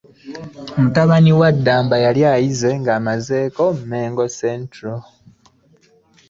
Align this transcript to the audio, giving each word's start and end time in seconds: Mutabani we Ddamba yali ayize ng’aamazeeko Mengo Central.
Mutabani 0.81 1.31
we 1.39 1.47
Ddamba 1.57 1.95
yali 2.05 2.21
ayize 2.33 2.69
ng’aamazeeko 2.79 3.63
Mengo 3.89 4.25
Central. 4.39 4.99